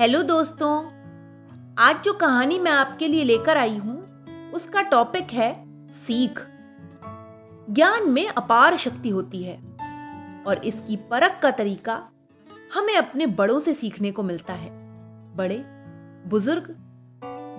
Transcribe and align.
Hello 0.00 0.22
दोस्तों, 0.22 0.84
आज 1.78 2.02
जो 2.04 2.12
कहानी 2.12 2.58
मैं 2.58 2.70
आपके 2.70 3.08
लिए 3.08 3.24
लेकर 3.24 3.56
आई 3.56 3.76
हूँ, 3.76 3.96
उसका 4.50 4.82
टॉपिक 4.82 5.32
है 5.32 5.52
सीख। 5.88 6.40
ज्ञान 7.70 8.08
में 8.10 8.28
अपार 8.28 8.76
शक्ति 8.76 9.08
होती 9.08 9.42
है 9.42 9.56
और 10.46 10.60
इसकी 10.64 10.96
परख 10.96 11.38
का 11.42 11.50
तरीका 11.50 12.08
हमें 12.74 12.94
अपने 12.94 13.26
बड़ों 13.26 13.60
से 13.60 13.74
सीखने 13.74 14.12
को 14.12 14.22
मिलता 14.22 14.52
है। 14.52 14.70
बड़े, 15.36 15.62
बुज़ुर्ग, 16.28 16.74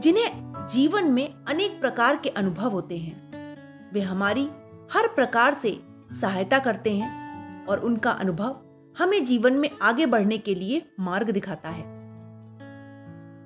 जिन्हें 0.00 0.68
जीवन 0.72 1.04
में 1.04 1.44
अनेक 1.48 1.80
प्रकार 1.80 2.16
के 2.16 2.28
अनुभव 2.28 2.70
होते 2.70 2.98
हैं, 2.98 3.92
वे 3.92 4.00
हमारी 4.00 4.48
हर 4.92 5.08
प्रकार 5.08 5.60
से 5.62 5.80
सहायता 6.20 6.58
करते 6.58 6.96
हैं 6.96 7.66
और 7.66 7.78
उनका 7.78 8.10
अनुभव 8.10 8.60
हमें 8.98 9.24
जीवन 9.24 9.52
में 9.52 9.70
आगे 9.82 10.06
बढ़ने 10.06 10.38
के 10.38 10.54
लिए 10.54 10.86
मार्ग 11.00 11.30
दिखाता 11.30 11.68
है। 11.68 11.99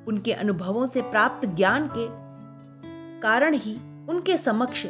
उनके 0.08 0.32
अनुभवों 0.32 0.86
से 0.86 1.02
प्राप्त 1.02 1.46
ज्ञान 1.48 1.88
के 1.88 2.06
कारण 3.20 3.54
ही 3.54 3.74
उनके 4.08 4.36
समक्ष 4.36 4.86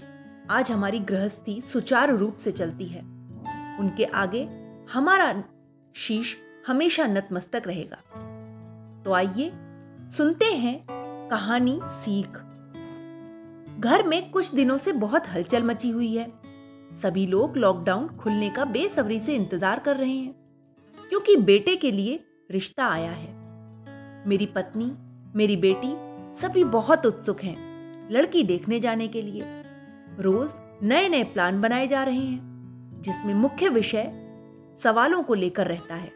आज 0.50 0.70
हमारी 0.70 0.98
गृहस्थी 1.00 1.60
सुचारू 1.72 2.16
रूप 2.16 2.36
से 2.36 2.52
चलती 2.52 2.86
है। 2.86 3.00
उनके 3.80 4.04
आगे 4.04 4.42
हमारा 4.92 5.32
शीश 5.94 6.36
हमेशा 6.66 7.06
नतमस्तक 7.06 7.62
रहेगा। 7.66 7.96
तो 9.04 9.12
आइए 9.12 9.50
सुनते 10.10 10.44
हैं 10.44 10.78
कहानी 11.30 11.78
सीख। 11.82 12.38
घर 13.80 14.02
में 14.02 14.30
कुछ 14.30 14.54
दिनों 14.54 14.78
से 14.78 14.92
बहुत 14.94 15.28
हलचल 15.28 15.62
मची 15.62 15.90
हुई 15.90 16.14
है। 16.14 16.26
सभी 17.02 17.26
लोग 17.26 17.56
लॉकडाउन 17.56 18.06
खुलने 18.16 18.50
का 18.50 18.64
बेसब्री 18.64 19.18
से 19.20 19.34
इंतज़ार 19.34 19.78
कर 19.78 19.96
रहे 19.96 20.10
हैं, 20.10 20.34
क्योंकि 20.98 21.36
बेटे 21.36 21.76
के 21.76 21.90
लिए 21.90 22.20
रिश्ता 22.50 22.86
आया 22.86 23.10
है। 23.10 23.32
मेरी 24.28 24.46
पत्नी 24.46 24.84
मेरी 25.36 25.56
बेटी, 25.56 25.96
सभी 26.40 26.64
बहुत 26.64 27.06
उत्सुक 27.06 27.42
हैं, 27.42 27.56
लड़की 28.10 28.42
देखने 28.42 28.80
जाने 28.80 29.08
के 29.08 29.22
लिए। 29.22 29.40
रोज 30.20 30.50
नए 30.82 31.08
नए 31.08 31.24
प्लान 31.24 31.60
बनाए 31.60 31.86
जा 31.86 32.02
रहे 32.02 32.20
हैं, 32.20 32.40
जिसमें 33.00 33.34
मुख्य 33.34 33.68
विषय 33.68 34.12
सवालों 34.82 35.22
को 35.22 35.34
लेकर 35.34 35.66
रहता 35.66 35.94
है। 35.94 36.12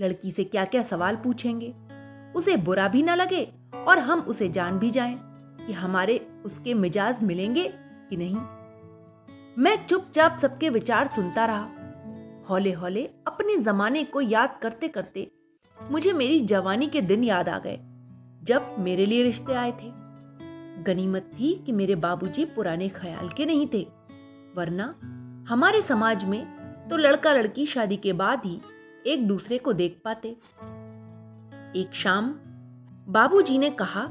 लड़की 0.00 0.32
से 0.32 0.44
क्या 0.44 0.64
क्या 0.64 0.82
सवाल 0.82 1.16
पूछेंगे? 1.16 1.74
उसे 2.36 2.56
बुरा 2.56 2.88
भी 2.88 3.02
ना 3.02 3.14
लगे 3.14 3.52
और 3.86 3.98
हम 3.98 4.20
उसे 4.20 4.48
जान 4.48 4.78
भी 4.78 4.90
जाएँ 4.90 5.18
कि 5.66 5.72
हमारे 5.72 6.28
उसके 6.44 6.74
मिजाज 6.74 7.22
मिलेंगे 7.22 7.74
कि 8.10 8.16
नहीं। 8.16 8.36
मैं 9.58 9.86
चुपचाप 9.86 10.38
सबके 10.38 10.68
विचार 10.68 11.08
सुनता 11.08 11.46
रहा। 11.46 11.68
हौले 12.50 12.72
हौले 12.72 13.04
अपने 13.26 13.56
जमाने 13.56 14.04
को 14.04 14.20
याद 14.20 14.58
करते 14.62 14.88
करते 14.88 15.30
मुझे 15.90 16.12
मेरी 16.12 16.40
जवानी 16.40 16.86
के 16.86 17.00
दिन 17.00 17.24
याद 17.24 17.48
आ 17.48 17.58
गए। 17.58 17.80
जब 18.48 18.74
मेरे 18.78 19.06
लिए 19.06 19.22
रिश्ते 19.22 19.54
आए 19.54 19.72
थे। 19.72 19.90
गनीमत 20.84 21.30
थी 21.34 21.52
कि 21.66 21.72
मेरे 21.72 21.94
बाबूजी 21.94 22.44
पुराने 22.44 22.88
ख्याल 22.88 23.28
के 23.28 23.46
नहीं 23.46 23.66
थे, 23.66 23.82
वरना 24.56 24.94
हमारे 25.48 25.82
समाज 25.82 26.24
में 26.24 26.44
तो 26.90 26.96
लड़का 26.96 27.32
लड़की 27.32 27.66
शादी 27.66 27.96
के 27.96 28.12
बाद 28.12 28.44
ही 28.44 28.60
एक 29.06 29.26
दूसरे 29.28 29.58
को 29.58 29.72
देख 29.72 30.00
पाते। 30.04 30.28
एक 31.76 31.94
शाम 31.94 32.28
बाबूजी 33.08 33.58
ने 33.58 33.70
कहा 33.70 34.06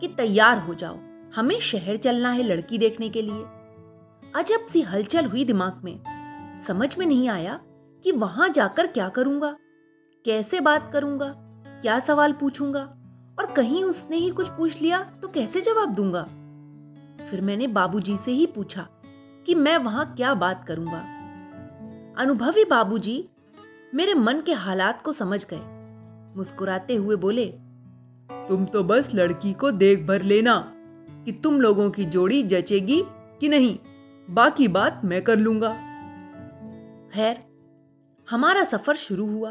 कि 0.00 0.08
तैयार 0.08 0.58
हो 0.58 0.74
जाओ, 0.74 0.98
हमें 1.36 1.58
शहर 1.60 1.96
चलना 1.96 2.30
है 2.30 2.42
लड़की 2.42 2.78
देखने 2.78 3.08
के 3.08 3.22
लिए। 3.22 3.44
अजब 4.34 4.66
सी 4.66 4.82
हलचल 4.82 5.26
हुई 5.26 5.44
दिमाग 5.44 5.80
में। 5.84 6.62
समझ 6.66 6.96
में 6.98 7.06
नहीं 7.06 7.28
आया 7.28 7.58
कि 8.04 8.12
वहाँ 8.12 8.48
जाकर 8.48 8.86
क्या 8.86 9.08
करूँगा, 9.08 9.56
कैसे 10.24 10.60
बात 10.60 10.90
करूँगा, 10.92 11.34
क्या 11.82 11.98
सवाल 12.00 12.32
पूछूँगा। 12.32 12.94
और 13.38 13.52
कहीं 13.52 13.84
उसने 13.84 14.16
ही 14.16 14.30
कुछ 14.30 14.48
पूछ 14.48 14.80
लिया 14.82 15.00
तो 15.22 15.28
कैसे 15.28 15.60
जवाब 15.60 15.94
दूँगा? 15.94 16.22
फिर 17.30 17.40
मैंने 17.40 17.66
बाबूजी 17.66 18.16
से 18.16 18.32
ही 18.32 18.46
पूछा 18.46 18.86
कि 19.46 19.54
मैं 19.54 19.76
वहाँ 19.78 20.14
क्या 20.14 20.34
बात 20.34 20.64
करूँगा। 20.68 20.98
अनुभवी 22.18 22.64
बाबूजी 22.64 23.24
मेरे 23.94 24.14
मन 24.14 24.40
के 24.40 24.52
हालात 24.52 25.02
को 25.02 25.12
समझ 25.12 25.44
गए। 25.44 25.60
मुस्कुराते 26.36 26.94
हुए 26.94 27.16
बोले, 27.16 27.46
तुम 28.48 28.64
तो 28.64 28.82
बस 28.84 29.10
लड़की 29.14 29.52
को 29.52 29.70
देख 29.70 30.06
भर 30.06 30.22
लेना 30.22 30.56
कि 31.24 31.32
तुम 31.32 31.60
लोगों 31.60 31.90
की 31.90 32.04
जोड़ी 32.04 32.42
जचेगी 32.42 33.02
कि 33.40 33.48
नहीं। 33.48 33.78
बाकी 34.28 34.68
बात 34.68 35.00
मैं 35.04 35.22
कर 35.22 35.38
लूँगा। 35.38 35.72
खैर, 37.12 37.38
हमारा 38.28 38.64
सफ़र 38.64 38.96
शुरू 38.96 39.26
हुआ। 39.26 39.50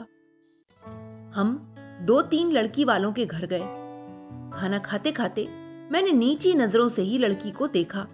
हम 1.36 1.77
दो 2.08 2.22
तीन 2.22 2.52
लड़की 2.52 2.84
वालों 2.84 3.12
के 3.14 3.26
घर 3.26 3.46
गए। 3.46 3.66
खाना 4.60 4.80
खाते 4.80 5.12
खाते 5.12 5.48
मैंने 5.92 6.12
नीची 6.12 6.54
नज़रों 6.54 6.90
से 6.90 7.02
ही 7.02 7.18
लड़की 7.18 7.52
को 7.52 7.68
देखा 7.68 8.08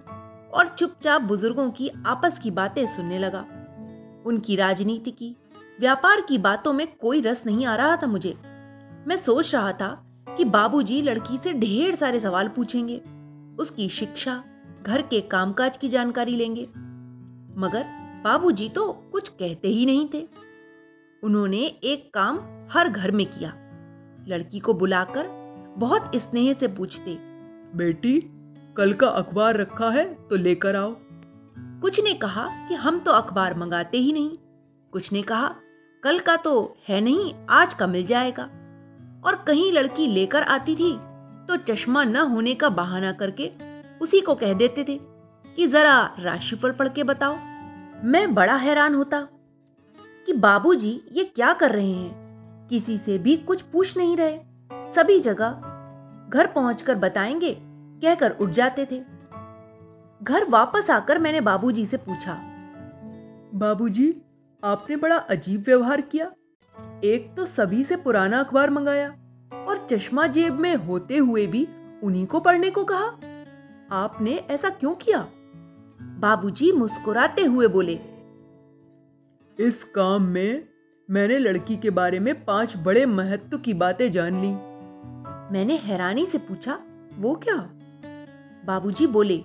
और 0.54 0.68
चुपचाप 0.80 1.22
बुज़ुर्गों 1.22 1.72
की 1.72 1.90
आपस 2.06 2.40
की 2.40 2.52
बातें 2.52 2.88
सुनने 2.88 3.20
लगा। 3.20 3.46
उनकी 4.26 4.56
राजनीति 4.56 5.12
की, 5.12 5.36
व्यापार 5.80 6.22
की 6.22 6.38
बातों 6.38 6.74
में 6.74 6.96
कोई 6.96 7.22
रस 7.22 7.44
नहीं 7.46 7.66
आ 7.66 7.76
रहा 7.76 7.98
था 7.98 8.08
मुझे। 8.08 8.34
मैं 9.08 9.18
सोच 9.18 9.56
रहा 9.56 9.72
था 9.72 10.06
कि 10.38 10.46
बाबूजी 10.46 11.02
लड़की 11.02 11.38
से 11.38 11.54
ढेर 11.54 11.96
सारे 11.96 12.20
सवाल 12.20 12.48
पूछेंगे, 12.48 13.02
उसकी 13.60 13.90
शिक्षा, 13.90 14.44
घर 14.84 15.02
के 15.02 15.22
कामकाज 15.22 15.78
की 15.78 15.90
जानकारी 15.90 16.36
लेंगे। 16.36 16.64
मगर 17.60 17.84
बाबूजी 18.24 18.70
तो 18.70 18.92
कुछ 19.12 19.30
कहते 19.30 19.68
ही 19.68 19.86
नहीं 19.86 20.10
थे। 20.14 20.28
उन्होंने 21.24 21.66
एक 21.84 22.14
काम 22.14 22.40
हर 22.72 22.90
घर 22.90 23.12
में 23.12 23.26
किया। 23.26 23.60
लड़की 24.28 24.60
को 24.60 24.74
बुलाकर 24.74 25.28
बहुत 25.78 26.12
स्नेह 26.16 26.54
से 26.54 26.68
पूछते 26.68 27.18
बेटी 27.78 28.20
कल 28.78 28.94
का 28.94 29.08
अखबार 29.08 29.58
रखा 29.58 29.90
है 29.90 30.06
तो 30.30 30.36
लेकर 30.36 30.76
आओ। 30.76 30.96
कुछ 31.82 32.00
ने 32.04 32.14
कहा 32.14 32.48
कि 32.68 32.76
हम 32.76 33.00
तो 33.00 33.12
अखबार 33.12 33.58
मंगाते 33.58 33.98
ही 33.98 34.14
नहीं। 34.14 34.38
कुछ 34.94 35.12
ने 35.12 35.22
कहा 35.22 35.56
कल 36.04 36.20
का 36.20 36.36
तो 36.36 36.54
है 36.88 37.02
नहीं 37.02 37.34
आज 37.50 37.74
का 37.74 37.88
मिल 37.88 38.06
जाएगा। 38.06 38.44
और 39.26 39.44
कहीं 39.48 39.72
लड़की 39.72 40.08
लेकर 40.08 40.44
आती 40.44 40.76
थी 40.76 40.92
तो 41.48 41.58
चश्मा 41.66 42.04
न 42.04 42.16
होने 42.16 42.54
का 42.56 42.70
बहाना 42.70 43.12
करके 43.12 43.52
उसी 44.02 44.22
को 44.22 44.36
कह 44.36 44.54
देते 44.54 44.84
थे 44.84 45.00
कि 45.48 45.68
जरा 45.68 46.00
राशिफल 46.20 46.72
पढ़ 46.72 46.88
के 46.88 47.04
बताओ। 47.04 47.36
मैं 48.04 48.34
बड़ा 48.34 48.56
हैरान 48.56 48.96
होता 48.96 49.28
कि 50.28 50.34
बाबूजी 50.34 51.00
ये 51.12 51.24
क्या 51.26 51.54
कर 51.54 51.72
रहे 51.72 51.92
हैं? 51.92 52.23
किसी 52.74 52.98
से 52.98 53.18
भी 53.18 53.36
कुछ 53.38 53.62
पूछ 53.62 53.98
नहीं 53.98 54.18
रहे। 54.18 54.38
सभी 54.94 55.20
जगह 55.20 55.50
घर 56.30 56.48
पहुंचकर 56.48 56.96
बताएँगे, 56.96 57.58
कहकर 58.02 58.32
उठ 58.32 58.50
जाते 58.50 58.86
थे। 58.86 59.00
घर 60.22 60.50
वापस 60.50 60.90
आकर 60.90 61.20
मैंने 61.20 61.42
बाबूजी 61.42 61.86
से 61.86 61.98
पूछा, 61.98 62.34
बाबूजी, 63.54 64.24
आपने 64.64 64.96
बड़ा 64.96 65.16
अजीब 65.16 65.64
व्यवहार 65.66 66.02
किया। 66.02 66.32
एक 67.04 67.34
तो 67.38 67.46
सभी 67.46 67.84
से 67.84 67.96
पुराना 67.96 68.40
अखबार 68.40 68.70
मंगाया 68.70 69.10
और 69.68 69.88
चश्मा 69.92 70.28
जेब 70.28 70.54
में 70.54 70.76
होते 70.76 71.18
हुए 71.18 71.48
भी 71.48 71.68
उन्हीं 72.04 72.26
को 72.28 72.40
पढ़ने 72.40 72.70
को 72.70 72.84
कहा। 72.84 73.06
आपने 73.92 74.36
ऐसा 74.50 74.70
क्यों 74.70 74.96
किया? 74.96 75.28
बाबूजी 76.20 76.72
मुस्कुराते 76.72 77.46
हुए 77.46 77.68
बोले, 77.68 78.00
इस 79.60 79.84
काम 79.84 80.24
में 80.24 80.73
मैंने 81.10 81.38
लड़की 81.38 81.76
के 81.78 81.90
बारे 81.90 82.20
में 82.20 82.34
पाँच 82.46 82.76
बड़े 82.78 83.06
महत्व 83.06 83.58
की 83.58 83.74
बातें 83.74 84.12
जान 84.12 84.42
ली। 84.42 84.52
मैंने 85.54 85.76
हैरानी 85.76 86.26
से 86.26 86.38
पूछा 86.38 86.80
वो 87.18 87.34
क्या? 87.36 87.56
बाबूजी 88.66 89.08
बोले 89.08 89.38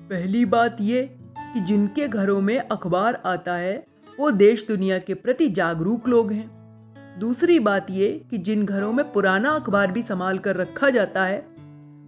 पहली 0.00 0.44
बात 0.44 0.76
ये 0.80 1.02
कि 1.38 1.60
जिनके 1.60 2.08
घरों 2.08 2.40
में 2.40 2.58
अखबार 2.58 3.22
आता 3.26 3.54
है 3.54 3.86
वो 4.18 4.30
देश 4.30 4.66
दुनिया 4.68 4.98
के 4.98 5.14
प्रति 5.14 5.48
जागरूक 5.48 6.08
लोग 6.08 6.32
हैं। 6.32 7.18
दूसरी 7.18 7.58
बात 7.58 7.90
ये 7.90 8.08
कि 8.30 8.38
जिन 8.38 8.64
घरों 8.64 8.92
में 8.92 9.12
पुराना 9.12 9.50
अखबार 9.50 9.92
भी 9.92 10.02
संभाल 10.02 10.38
कर 10.38 10.56
रखा 10.56 10.90
जाता 10.90 11.24
है 11.24 11.38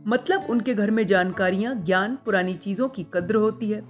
मतलब 0.06 0.46
उनके 0.50 0.74
घर 0.74 0.90
में 0.90 1.06
जानकारियाँ 1.06 1.74
ज्ञान 1.74 2.18
पुरानी 2.24 2.54
चीज़ों 2.54 2.88
की 2.88 3.06
कद्र 3.14 3.36
होती 3.36 3.70
है। 3.70 3.80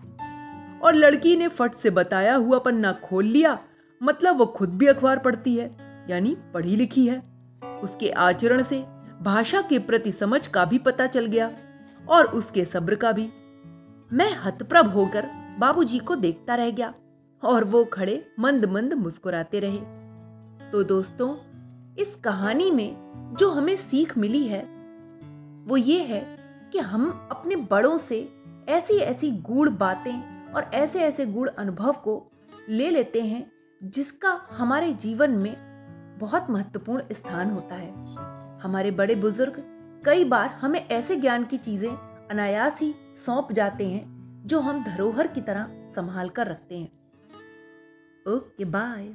और 0.82 0.94
लड़की 0.94 1.36
ने 1.36 1.48
फट 1.48 1.74
से 1.74 1.90
बताया 1.90 2.34
हुआ 2.34 2.58
पन्ना 2.58 2.92
खोल 2.92 3.24
लिया 3.24 3.58
मतलब 4.02 4.38
वो 4.38 4.46
खुद 4.46 4.68
भी 4.68 4.86
अखबार 4.86 5.18
पढ़ती 5.18 5.56
है, 5.56 5.70
यानी 6.10 6.36
पढ़ी 6.54 6.76
लिखी 6.76 7.06
है। 7.06 7.22
उसके 7.82 8.10
आचरण 8.10 8.62
से, 8.62 8.84
भाषा 9.22 9.60
के 9.62 9.78
प्रति 9.78 10.12
समझ 10.12 10.46
का 10.46 10.64
भी 10.64 10.78
पता 10.78 11.06
चल 11.06 11.26
गया, 11.26 11.50
और 12.08 12.26
उसके 12.26 12.64
सब्र 12.64 12.94
का 12.94 13.12
भी। 13.12 13.28
मैं 14.12 14.30
हतप्रभ 14.36 14.86
होकर 14.86 15.26
बाबूजी 15.58 15.98
को 15.98 16.16
देखता 16.16 16.54
रह 16.54 16.70
गया, 16.70 16.94
और 17.42 17.64
वो 17.64 17.84
खड़े 17.84 18.26
मंद 18.38 18.64
मंद 18.64 18.92
मुस्कुराते 18.92 19.60
रहे। 19.60 19.78
तो 20.70 20.82
दोस्तों, 20.82 21.36
इस 21.98 22.14
कहानी 22.24 22.70
में 22.70 22.96
जो 23.38 23.50
हमें 23.50 23.76
सीख 23.76 24.18
मिली 24.18 24.46
है, 24.46 24.62
वो 25.66 25.76
ये 25.76 26.02
है 26.02 26.24
कि 26.72 26.78
हम 26.78 27.28
अपने 27.30 27.56
बड़ों 27.56 27.98
से 27.98 28.28
ऐसी 28.68 28.94
ऐसी 28.94 29.30
गूढ़ 29.30 29.68
बातें 29.68 30.52
और 30.52 30.70
ऐसे 30.74 31.00
ऐसे 31.00 31.26
गूढ़ 31.26 31.48
अनुभव 31.48 31.92
को 31.92 32.30
ले 32.68 32.90
लेते 32.90 33.22
हैं 33.22 33.59
जिसका 33.82 34.40
हमारे 34.50 34.92
जीवन 34.92 35.30
में 35.30 35.56
बहुत 36.20 36.46
महत्वपूर्ण 36.50 37.02
स्थान 37.12 37.50
होता 37.50 37.74
है। 37.74 37.90
हमारे 38.60 38.90
बड़े 38.90 39.14
बुज़ुर्ग 39.14 39.54
कई 40.06 40.24
बार 40.24 40.48
हमें 40.48 40.88
ऐसे 40.88 41.16
ज्ञान 41.16 41.44
की 41.44 41.56
चीज़ें 41.56 42.28
अनायास 42.30 42.80
ही 42.80 42.94
सौंप 43.26 43.52
जाते 43.52 43.88
हैं, 43.88 44.42
जो 44.46 44.60
हम 44.60 44.84
धरोहर 44.84 45.26
की 45.26 45.40
तरह 45.40 45.92
संभाल 45.96 46.28
कर 46.28 46.46
रखते 46.46 46.78
हैं। 46.78 46.88
Okay 48.28 48.64
bye 48.64 49.08